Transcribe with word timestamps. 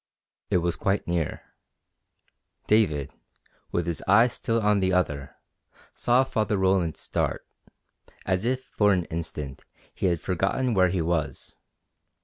It 0.49 0.57
was 0.65 0.75
quite 0.77 1.07
near. 1.07 1.43
David, 2.65 3.13
with 3.71 3.85
his 3.85 4.03
eyes 4.07 4.33
still 4.33 4.59
on 4.59 4.79
the 4.79 4.91
other, 4.91 5.35
saw 5.93 6.23
Father 6.23 6.57
Roland 6.57 6.97
start, 6.97 7.45
as 8.25 8.43
if 8.43 8.63
for 8.75 8.93
an 8.93 9.05
instant 9.11 9.63
he 9.93 10.07
had 10.07 10.19
forgotten 10.19 10.73
where 10.73 10.89
he 10.89 11.03
was. 11.03 11.59